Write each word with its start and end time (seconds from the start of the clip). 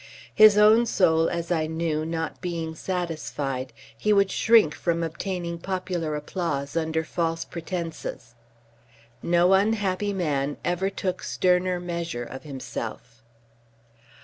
His 0.33 0.57
own 0.57 0.87
soul, 0.87 1.29
as 1.29 1.51
I 1.51 1.67
knew, 1.67 2.03
not 2.07 2.41
being 2.41 2.73
satisfied, 2.73 3.71
he 3.95 4.11
would 4.11 4.31
shrink 4.31 4.73
from 4.73 5.03
obtaining 5.03 5.59
popular 5.59 6.15
applause 6.15 6.75
under 6.75 7.03
false 7.03 7.45
pretences. 7.45 8.33
No 9.21 9.53
unhappy 9.53 10.11
man 10.11 10.57
ever 10.65 10.89
took 10.89 11.21
sterner 11.21 11.79
measure 11.79 12.23
of 12.25 12.41
himself. 12.41 13.21